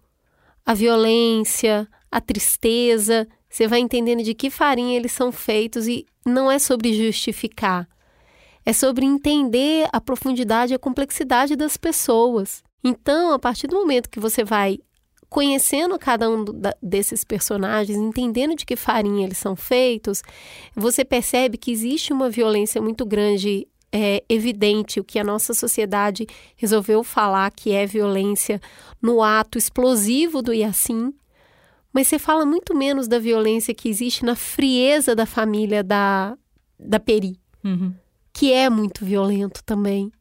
a 0.65 0.73
violência, 0.73 1.87
a 2.11 2.19
tristeza, 2.19 3.27
você 3.49 3.67
vai 3.67 3.79
entendendo 3.79 4.23
de 4.23 4.33
que 4.33 4.49
farinha 4.49 4.97
eles 4.97 5.11
são 5.11 5.31
feitos 5.31 5.87
e 5.87 6.05
não 6.25 6.51
é 6.51 6.59
sobre 6.59 6.93
justificar. 6.93 7.87
É 8.65 8.73
sobre 8.73 9.05
entender 9.05 9.87
a 9.91 9.99
profundidade 9.99 10.73
e 10.73 10.75
a 10.75 10.79
complexidade 10.79 11.55
das 11.55 11.77
pessoas. 11.77 12.63
Então, 12.83 13.31
a 13.31 13.39
partir 13.39 13.67
do 13.67 13.75
momento 13.75 14.09
que 14.09 14.19
você 14.19 14.43
vai 14.43 14.79
conhecendo 15.29 15.97
cada 15.97 16.29
um 16.29 16.43
desses 16.83 17.23
personagens, 17.23 17.97
entendendo 17.97 18.53
de 18.53 18.65
que 18.65 18.75
farinha 18.75 19.25
eles 19.25 19.37
são 19.37 19.55
feitos, 19.55 20.21
você 20.75 21.05
percebe 21.05 21.57
que 21.57 21.71
existe 21.71 22.11
uma 22.11 22.29
violência 22.29 22.81
muito 22.81 23.05
grande, 23.05 23.65
é, 23.93 24.23
evidente, 24.27 24.99
o 24.99 25.03
que 25.03 25.17
a 25.17 25.23
nossa 25.23 25.53
sociedade 25.53 26.27
resolveu 26.57 27.01
falar 27.01 27.49
que 27.51 27.71
é 27.71 27.85
violência 27.85 28.59
no 29.01 29.23
ato 29.23 29.57
explosivo 29.57 30.41
do 30.41 30.53
Yassin, 30.53 31.13
mas 31.93 32.07
você 32.07 32.17
fala 32.17 32.45
muito 32.45 32.75
menos 32.75 33.07
da 33.07 33.19
violência 33.19 33.73
que 33.73 33.89
existe 33.89 34.25
na 34.25 34.35
frieza 34.35 35.15
da 35.15 35.25
família 35.25 35.83
da, 35.83 36.37
da 36.79 36.99
Peri, 36.99 37.39
uhum. 37.63 37.93
que 38.33 38.51
é 38.51 38.69
muito 38.69 39.05
violento 39.05 39.63
também. 39.63 40.11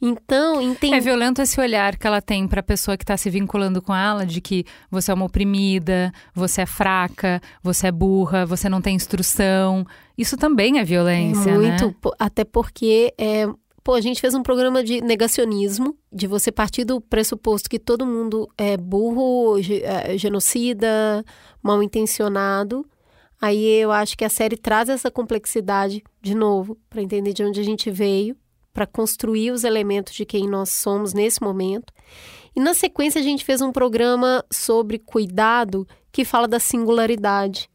Então, 0.00 0.62
entende... 0.62 0.94
É 0.94 1.00
violento 1.00 1.42
esse 1.42 1.60
olhar 1.60 1.96
que 1.96 2.06
ela 2.06 2.22
tem 2.22 2.46
para 2.46 2.60
a 2.60 2.62
pessoa 2.62 2.96
que 2.96 3.02
está 3.02 3.16
se 3.16 3.28
vinculando 3.28 3.82
com 3.82 3.94
ela 3.94 4.24
de 4.24 4.40
que 4.40 4.64
você 4.90 5.10
é 5.10 5.14
uma 5.14 5.24
oprimida, 5.24 6.12
você 6.32 6.62
é 6.62 6.66
fraca, 6.66 7.40
você 7.62 7.88
é 7.88 7.92
burra, 7.92 8.46
você 8.46 8.68
não 8.68 8.80
tem 8.80 8.94
instrução. 8.94 9.84
Isso 10.16 10.36
também 10.36 10.78
é 10.78 10.84
violência, 10.84 11.52
muito, 11.52 11.86
né? 11.86 11.94
até 12.18 12.44
porque 12.44 13.12
é, 13.18 13.46
pô, 13.82 13.94
a 13.94 14.00
gente 14.00 14.20
fez 14.20 14.34
um 14.34 14.42
programa 14.42 14.82
de 14.82 15.00
negacionismo, 15.00 15.96
de 16.12 16.26
você 16.26 16.52
partir 16.52 16.84
do 16.84 17.00
pressuposto 17.00 17.70
que 17.70 17.78
todo 17.78 18.06
mundo 18.06 18.48
é 18.56 18.76
burro, 18.76 19.58
é, 19.58 20.16
genocida, 20.16 21.24
mal 21.62 21.82
intencionado. 21.82 22.86
Aí 23.40 23.64
eu 23.64 23.92
acho 23.92 24.16
que 24.16 24.24
a 24.24 24.28
série 24.28 24.56
traz 24.56 24.88
essa 24.88 25.10
complexidade 25.10 26.02
de 26.20 26.34
novo, 26.34 26.76
para 26.90 27.02
entender 27.02 27.32
de 27.32 27.44
onde 27.44 27.60
a 27.60 27.64
gente 27.64 27.90
veio 27.90 28.36
para 28.72 28.86
construir 28.86 29.50
os 29.50 29.64
elementos 29.64 30.14
de 30.14 30.24
quem 30.24 30.46
nós 30.46 30.70
somos 30.70 31.12
nesse 31.12 31.42
momento. 31.42 31.92
E 32.54 32.60
na 32.60 32.74
sequência 32.74 33.20
a 33.20 33.24
gente 33.24 33.44
fez 33.44 33.60
um 33.60 33.72
programa 33.72 34.44
sobre 34.52 35.00
cuidado 35.00 35.86
que 36.12 36.24
fala 36.24 36.46
da 36.46 36.60
singularidade. 36.60 37.68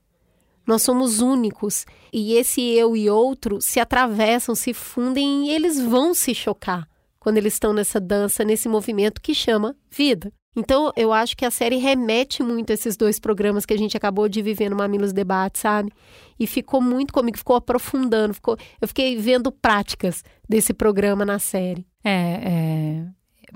Nós 0.66 0.82
somos 0.82 1.20
únicos 1.20 1.86
e 2.14 2.36
esse 2.36 2.62
eu 2.62 2.96
e 2.96 3.10
outro 3.10 3.60
se 3.60 3.80
atravessam, 3.80 4.54
se 4.54 4.74
fundem 4.74 5.48
e 5.48 5.50
eles 5.50 5.82
vão 5.82 6.14
se 6.14 6.36
chocar 6.36 6.88
quando 7.20 7.38
eles 7.38 7.54
estão 7.54 7.74
nessa 7.74 8.00
dança, 8.00 8.44
nesse 8.44 8.70
movimento 8.70 9.22
que 9.22 9.34
chama 9.34 9.76
vida. 9.90 10.32
Então, 10.56 10.92
eu 10.96 11.12
acho 11.12 11.36
que 11.36 11.46
a 11.46 11.50
série 11.50 11.78
remete 11.78 12.44
muito 12.44 12.70
a 12.70 12.74
esses 12.74 12.96
dois 12.96 13.20
programas 13.20 13.66
que 13.66 13.74
a 13.74 13.78
gente 13.78 13.98
acabou 13.98 14.30
de 14.30 14.42
viver 14.42 14.70
no 14.70 14.76
Mamilos 14.76 15.12
Debate, 15.12 15.58
sabe? 15.58 15.92
E 16.40 16.46
ficou 16.46 16.80
muito 16.80 17.12
comigo, 17.12 17.38
ficou 17.38 17.56
aprofundando, 17.56 18.36
ficou, 18.36 18.56
eu 18.80 18.88
fiquei 18.88 19.18
vendo 19.18 19.52
práticas 19.52 20.24
desse 20.48 20.74
programa 20.74 21.26
na 21.26 21.40
série. 21.40 21.88
É, 22.04 22.12
é 22.12 23.06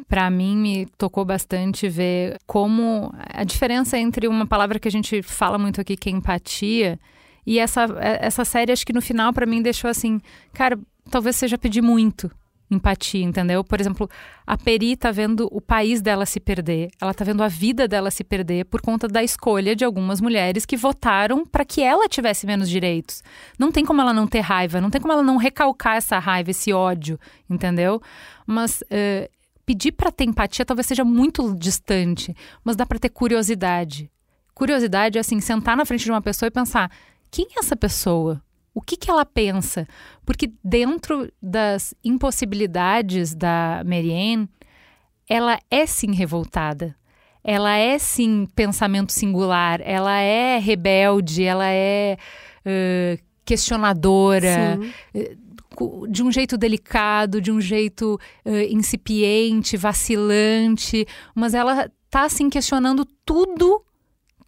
para 0.07 0.29
mim 0.29 0.55
me 0.55 0.85
tocou 0.97 1.25
bastante 1.25 1.89
ver 1.89 2.37
como 2.45 3.11
a 3.17 3.43
diferença 3.43 3.97
entre 3.97 4.27
uma 4.27 4.45
palavra 4.45 4.79
que 4.79 4.87
a 4.87 4.91
gente 4.91 5.21
fala 5.21 5.57
muito 5.57 5.81
aqui 5.81 5.97
que 5.97 6.09
é 6.09 6.11
empatia 6.11 6.99
e 7.47 7.57
essa 7.57 7.87
essa 8.19 8.43
série 8.43 8.73
acho 8.73 8.85
que 8.85 8.93
no 8.93 9.01
final 9.01 9.31
para 9.31 9.45
mim 9.45 9.61
deixou 9.61 9.89
assim, 9.89 10.19
cara, 10.53 10.77
talvez 11.09 11.37
seja 11.37 11.57
pedir 11.57 11.81
muito 11.81 12.29
empatia, 12.69 13.23
entendeu? 13.23 13.63
Por 13.63 13.79
exemplo, 13.79 14.09
a 14.45 14.57
Peri 14.57 14.97
tá 14.97 15.09
vendo 15.09 15.47
o 15.51 15.61
país 15.61 16.01
dela 16.01 16.25
se 16.25 16.39
perder, 16.39 16.89
ela 16.99 17.13
tá 17.13 17.23
vendo 17.23 17.41
a 17.41 17.47
vida 17.47 17.87
dela 17.87 18.11
se 18.11 18.23
perder 18.23 18.65
por 18.65 18.81
conta 18.81 19.07
da 19.07 19.23
escolha 19.23 19.75
de 19.75 19.85
algumas 19.85 20.19
mulheres 20.19 20.65
que 20.65 20.75
votaram 20.75 21.45
para 21.45 21.63
que 21.63 21.81
ela 21.81 22.09
tivesse 22.09 22.45
menos 22.45 22.69
direitos. 22.69 23.23
Não 23.57 23.71
tem 23.71 23.85
como 23.85 24.01
ela 24.01 24.13
não 24.13 24.27
ter 24.27 24.41
raiva, 24.41 24.81
não 24.81 24.89
tem 24.89 24.99
como 24.99 25.13
ela 25.13 25.23
não 25.23 25.37
recalcar 25.37 25.95
essa 25.95 26.19
raiva, 26.19 26.51
esse 26.51 26.73
ódio, 26.73 27.17
entendeu? 27.49 28.01
Mas 28.45 28.81
uh, 28.81 29.29
pedir 29.65 29.93
para 29.93 30.11
ter 30.11 30.25
empatia 30.25 30.65
talvez 30.65 30.87
seja 30.87 31.05
muito 31.05 31.55
distante, 31.55 32.35
mas 32.63 32.75
dá 32.75 32.85
para 32.85 32.99
ter 32.99 33.09
curiosidade. 33.09 34.11
Curiosidade 34.53 35.17
é 35.17 35.21
assim, 35.21 35.39
sentar 35.39 35.77
na 35.77 35.85
frente 35.85 36.03
de 36.03 36.11
uma 36.11 36.21
pessoa 36.21 36.47
e 36.47 36.51
pensar: 36.51 36.91
quem 37.29 37.45
é 37.55 37.59
essa 37.59 37.75
pessoa? 37.75 38.41
o 38.77 38.81
que, 38.81 38.95
que 38.95 39.09
ela 39.09 39.25
pensa? 39.25 39.87
Porque 40.23 40.53
dentro 40.63 41.33
das 41.41 41.95
impossibilidades 42.03 43.33
da 43.33 43.81
Marianne, 43.83 44.47
ela 45.27 45.57
é 45.71 45.87
sim 45.87 46.13
revoltada. 46.13 46.95
Ela 47.43 47.75
é 47.75 47.97
sim 47.97 48.47
pensamento 48.55 49.11
singular, 49.11 49.81
ela 49.83 50.19
é 50.19 50.59
rebelde, 50.59 51.43
ela 51.43 51.65
é 51.67 52.19
uh, 52.63 53.23
questionadora. 53.43 54.77
Uh, 55.15 56.07
de 56.07 56.21
um 56.21 56.31
jeito 56.31 56.55
delicado, 56.55 57.41
de 57.41 57.51
um 57.51 57.59
jeito 57.59 58.19
uh, 58.45 58.51
incipiente, 58.69 59.75
vacilante, 59.75 61.03
mas 61.33 61.55
ela 61.55 61.91
está 62.05 62.25
assim 62.25 62.47
questionando 62.47 63.03
tudo 63.25 63.83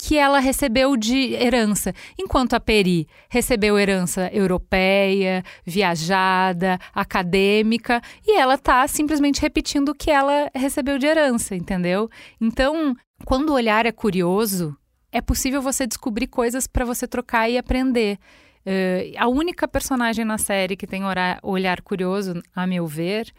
que 0.01 0.17
ela 0.17 0.39
recebeu 0.39 0.95
de 0.95 1.33
herança, 1.33 1.93
enquanto 2.17 2.53
a 2.53 2.59
Peri 2.59 3.05
recebeu 3.29 3.77
herança 3.77 4.29
europeia, 4.33 5.43
viajada, 5.65 6.79
acadêmica, 6.95 8.01
e 8.25 8.39
ela 8.39 8.55
está 8.55 8.87
simplesmente 8.87 9.41
repetindo 9.41 9.89
o 9.89 9.93
que 9.95 10.09
ela 10.09 10.49
recebeu 10.55 10.97
de 10.97 11.05
herança, 11.05 11.53
entendeu? 11.53 12.09
Então, 12.39 12.95
quando 13.25 13.49
o 13.49 13.53
olhar 13.53 13.85
é 13.85 13.91
curioso, 13.91 14.73
é 15.11 15.19
possível 15.19 15.61
você 15.61 15.85
descobrir 15.85 16.27
coisas 16.27 16.65
para 16.65 16.85
você 16.85 17.05
trocar 17.05 17.49
e 17.49 17.57
aprender. 17.57 18.17
Uh, 18.65 19.11
a 19.17 19.27
única 19.27 19.67
personagem 19.67 20.23
na 20.23 20.37
série 20.37 20.77
que 20.77 20.87
tem 20.87 21.01
olhar 21.43 21.81
curioso, 21.81 22.41
a 22.55 22.65
meu 22.65 22.87
ver, 22.87 23.33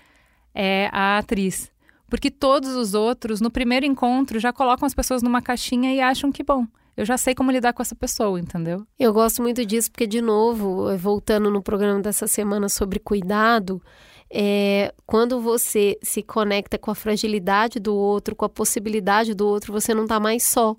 é 0.54 0.90
a 0.92 1.16
atriz. 1.16 1.72
Porque 2.10 2.30
todos 2.30 2.74
os 2.74 2.92
outros, 2.92 3.40
no 3.40 3.50
primeiro 3.50 3.86
encontro, 3.86 4.40
já 4.40 4.52
colocam 4.52 4.84
as 4.84 4.92
pessoas 4.92 5.22
numa 5.22 5.40
caixinha 5.40 5.94
e 5.94 6.00
acham 6.00 6.32
que, 6.32 6.42
bom, 6.42 6.66
eu 6.96 7.06
já 7.06 7.16
sei 7.16 7.34
como 7.34 7.52
lidar 7.52 7.72
com 7.72 7.80
essa 7.80 7.94
pessoa, 7.94 8.38
entendeu? 8.38 8.84
Eu 8.98 9.12
gosto 9.12 9.40
muito 9.40 9.64
disso 9.64 9.90
porque, 9.90 10.08
de 10.08 10.20
novo, 10.20 10.94
voltando 10.98 11.48
no 11.50 11.62
programa 11.62 12.00
dessa 12.00 12.26
semana 12.26 12.68
sobre 12.68 12.98
cuidado, 12.98 13.80
é, 14.28 14.92
quando 15.06 15.40
você 15.40 15.96
se 16.02 16.20
conecta 16.20 16.76
com 16.76 16.90
a 16.90 16.94
fragilidade 16.94 17.78
do 17.78 17.94
outro, 17.94 18.34
com 18.34 18.44
a 18.44 18.48
possibilidade 18.48 19.32
do 19.32 19.46
outro, 19.46 19.72
você 19.72 19.94
não 19.94 20.02
está 20.02 20.18
mais 20.18 20.42
só. 20.42 20.76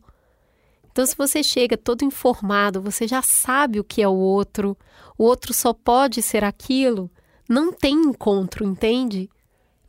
Então, 0.92 1.06
se 1.06 1.16
você 1.16 1.42
chega 1.42 1.78
todo 1.78 2.04
informado, 2.04 2.82
você 2.82 3.08
já 3.08 3.22
sabe 3.22 3.80
o 3.80 3.84
que 3.84 4.02
é 4.02 4.08
o 4.08 4.14
outro, 4.14 4.78
o 5.18 5.24
outro 5.24 5.54
só 5.54 5.74
pode 5.74 6.22
ser 6.22 6.44
aquilo, 6.44 7.10
não 7.48 7.72
tem 7.72 7.94
encontro, 7.94 8.66
entende? 8.66 9.30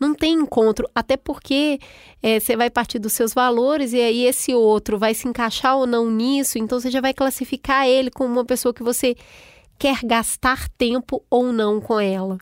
Não 0.03 0.17
tem 0.17 0.35
encontro, 0.35 0.89
até 0.93 1.17
porque 1.17 1.79
é, 2.21 2.41
você 2.41 2.57
vai 2.57 2.69
partir 2.69 2.99
dos 2.99 3.13
seus 3.13 3.33
valores 3.33 3.93
e 3.93 4.01
aí 4.01 4.27
esse 4.27 4.53
outro 4.53 4.99
vai 4.99 5.15
se 5.15 5.29
encaixar 5.29 5.77
ou 5.77 5.87
não 5.87 6.11
nisso, 6.11 6.59
então 6.59 6.81
você 6.81 6.91
já 6.91 7.01
vai 7.01 7.15
classificar 7.15 7.87
ele 7.87 8.11
como 8.11 8.33
uma 8.33 8.45
pessoa 8.45 8.75
que 8.75 8.83
você 8.83 9.15
quer 9.79 10.01
gastar 10.03 10.69
tempo 10.71 11.25
ou 11.31 11.53
não 11.53 11.81
com 11.81 12.01
ela. 12.01 12.37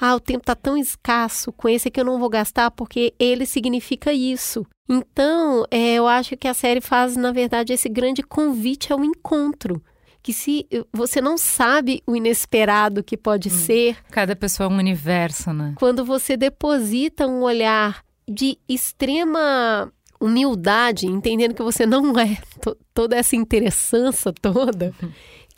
Ah, 0.00 0.14
o 0.14 0.20
tempo 0.20 0.40
está 0.40 0.54
tão 0.54 0.74
escasso, 0.74 1.52
com 1.52 1.68
esse 1.68 1.88
aqui 1.88 2.00
eu 2.00 2.04
não 2.06 2.18
vou 2.18 2.30
gastar 2.30 2.70
porque 2.70 3.12
ele 3.18 3.44
significa 3.44 4.10
isso. 4.10 4.66
Então, 4.88 5.66
é, 5.70 5.96
eu 5.96 6.06
acho 6.06 6.34
que 6.34 6.48
a 6.48 6.54
série 6.54 6.80
faz, 6.80 7.14
na 7.14 7.30
verdade, 7.30 7.74
esse 7.74 7.90
grande 7.90 8.22
convite 8.22 8.90
ao 8.90 9.04
encontro 9.04 9.82
que 10.22 10.32
se 10.32 10.66
você 10.92 11.20
não 11.20 11.38
sabe 11.38 12.02
o 12.06 12.14
inesperado 12.14 13.02
que 13.02 13.16
pode 13.16 13.48
hum. 13.48 13.52
ser. 13.52 13.96
Cada 14.10 14.36
pessoa 14.36 14.68
é 14.68 14.72
um 14.72 14.76
universo, 14.76 15.52
né? 15.52 15.74
Quando 15.76 16.04
você 16.04 16.36
deposita 16.36 17.26
um 17.26 17.42
olhar 17.42 18.04
de 18.28 18.58
extrema 18.68 19.92
humildade, 20.20 21.06
entendendo 21.06 21.54
que 21.54 21.62
você 21.62 21.86
não 21.86 22.18
é 22.18 22.36
toda 22.92 23.16
essa 23.16 23.34
interessância 23.34 24.32
toda. 24.32 24.94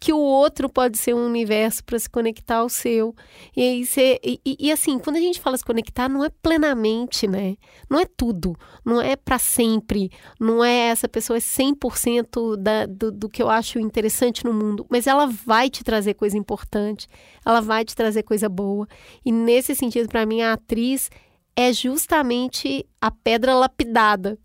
Que 0.03 0.13
o 0.13 0.19
outro 0.19 0.69
pode 0.69 0.99
ser 0.99 1.15
um 1.15 1.25
universo 1.25 1.85
para 1.85 1.97
se 1.97 2.11
conectar 2.11 2.57
ao 2.57 2.69
seu. 2.69 3.15
E 3.57 3.63
aí 3.63 3.87
você, 3.87 4.19
e, 4.25 4.41
e, 4.45 4.73
assim, 4.73 4.99
quando 4.99 5.15
a 5.15 5.21
gente 5.21 5.41
fala 5.41 5.57
se 5.57 5.65
conectar, 5.65 6.09
não 6.09 6.25
é 6.25 6.29
plenamente, 6.29 7.29
né? 7.29 7.55
Não 7.89 8.01
é 8.01 8.05
tudo, 8.05 8.57
não 8.85 9.01
é 9.01 9.15
para 9.15 9.39
sempre, 9.39 10.11
não 10.41 10.65
é 10.65 10.89
essa 10.89 11.09
pessoa 11.09 11.37
é 11.37 11.41
100% 11.41 12.57
da, 12.57 12.85
do, 12.85 13.13
do 13.13 13.29
que 13.29 13.41
eu 13.41 13.49
acho 13.49 13.79
interessante 13.79 14.45
no 14.45 14.53
mundo, 14.53 14.85
mas 14.91 15.07
ela 15.07 15.27
vai 15.27 15.71
te 15.71 15.85
trazer 15.85 16.15
coisa 16.15 16.37
importante, 16.37 17.07
ela 17.47 17.61
vai 17.61 17.85
te 17.85 17.95
trazer 17.95 18.25
coisa 18.25 18.49
boa. 18.49 18.89
E 19.25 19.31
nesse 19.31 19.73
sentido, 19.73 20.09
para 20.09 20.27
mim, 20.27 20.43
a 20.43 20.55
atriz 20.55 21.13
é 21.55 21.73
justamente 21.73 22.85
a 23.01 23.13
pedra 23.13 23.55
lapidada. 23.55 24.37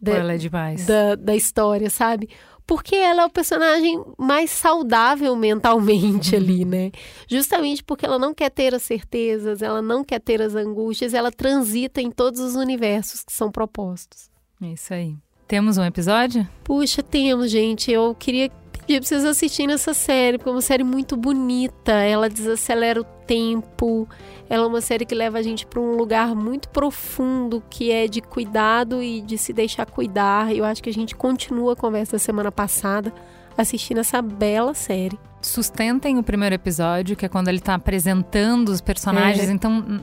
Da, 0.00 0.12
ela 0.12 0.34
é 0.34 0.38
demais. 0.38 0.86
Da, 0.86 1.14
da 1.14 1.36
história, 1.36 1.90
sabe? 1.90 2.28
Porque 2.66 2.94
ela 2.94 3.22
é 3.22 3.26
o 3.26 3.30
personagem 3.30 4.02
mais 4.18 4.50
saudável 4.50 5.34
mentalmente 5.36 6.34
ali, 6.36 6.64
né? 6.64 6.90
Justamente 7.28 7.82
porque 7.82 8.06
ela 8.06 8.18
não 8.18 8.34
quer 8.34 8.50
ter 8.50 8.74
as 8.74 8.82
certezas, 8.82 9.62
ela 9.62 9.82
não 9.82 10.04
quer 10.04 10.20
ter 10.20 10.40
as 10.40 10.54
angústias, 10.54 11.14
ela 11.14 11.30
transita 11.30 12.00
em 12.00 12.10
todos 12.10 12.40
os 12.40 12.54
universos 12.54 13.22
que 13.22 13.32
são 13.32 13.50
propostos. 13.50 14.30
É 14.62 14.66
isso 14.66 14.94
aí. 14.94 15.16
Temos 15.46 15.76
um 15.76 15.84
episódio? 15.84 16.48
Puxa, 16.62 17.02
temos, 17.02 17.50
gente. 17.50 17.92
Eu 17.92 18.14
queria 18.14 18.50
pedir 18.72 19.00
pra 19.00 19.08
vocês 19.08 19.24
assistirem 19.24 19.74
essa 19.74 19.92
série, 19.92 20.38
porque 20.38 20.48
é 20.48 20.52
uma 20.52 20.60
série 20.62 20.84
muito 20.84 21.16
bonita. 21.16 21.92
Ela 21.92 22.28
desacelera 22.28 23.00
o 23.00 23.04
tempo. 23.26 24.08
Ela 24.48 24.64
é 24.64 24.66
uma 24.66 24.80
série 24.80 25.04
que 25.04 25.14
leva 25.14 25.38
a 25.38 25.42
gente 25.42 25.66
para 25.66 25.80
um 25.80 25.96
lugar 25.96 26.34
muito 26.34 26.68
profundo, 26.68 27.62
que 27.68 27.90
é 27.90 28.06
de 28.06 28.20
cuidado 28.20 29.02
e 29.02 29.20
de 29.20 29.38
se 29.38 29.52
deixar 29.52 29.86
cuidar. 29.86 30.54
Eu 30.54 30.64
acho 30.64 30.82
que 30.82 30.90
a 30.90 30.92
gente 30.92 31.14
continua 31.14 31.72
a 31.72 31.76
conversa 31.76 32.12
da 32.12 32.18
semana 32.18 32.52
passada 32.52 33.12
assistindo 33.56 33.98
essa 33.98 34.20
bela 34.20 34.74
série. 34.74 35.18
Sustentem 35.40 36.18
o 36.18 36.22
primeiro 36.22 36.54
episódio, 36.54 37.16
que 37.16 37.26
é 37.26 37.28
quando 37.28 37.48
ele 37.48 37.58
está 37.58 37.74
apresentando 37.74 38.70
os 38.70 38.80
personagens. 38.80 39.48
É. 39.48 39.52
Então 39.52 40.02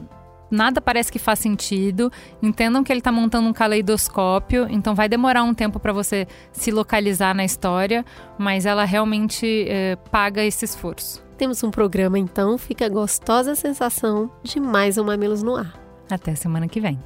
nada 0.52 0.82
parece 0.82 1.12
que 1.12 1.18
faz 1.18 1.40
sentido. 1.40 2.12
Entendam 2.44 2.84
que 2.84 2.92
ele 2.92 3.00
está 3.00 3.12
montando 3.12 3.48
um 3.48 3.54
caleidoscópio, 3.54 4.68
então 4.70 4.94
vai 4.94 5.08
demorar 5.08 5.44
um 5.44 5.54
tempo 5.54 5.80
para 5.80 5.94
você 5.94 6.28
se 6.52 6.70
localizar 6.70 7.34
na 7.34 7.46
história, 7.46 8.06
mas 8.38 8.66
ela 8.66 8.84
realmente 8.84 9.66
eh, 9.68 9.96
paga 10.12 10.44
esse 10.44 10.66
esforço. 10.66 11.24
Temos 11.42 11.64
um 11.64 11.72
programa 11.72 12.20
então, 12.20 12.56
fica 12.56 12.86
a 12.86 12.88
gostosa 12.88 13.56
sensação 13.56 14.30
de 14.44 14.60
mais 14.60 15.00
um 15.00 15.04
Mamilos 15.04 15.42
no 15.42 15.56
Ar. 15.56 15.74
Até 16.08 16.36
semana 16.36 16.68
que 16.68 16.80
vem. 16.80 17.00